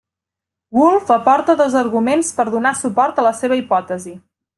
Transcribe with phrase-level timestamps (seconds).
[0.77, 4.15] Woolf aporta dos arguments per donar suport a la seva hipòtesi.